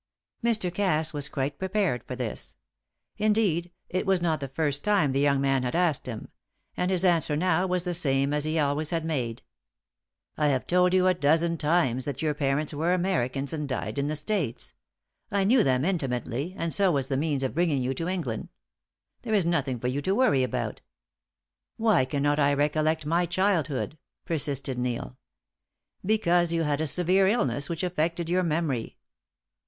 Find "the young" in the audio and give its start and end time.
5.11-5.39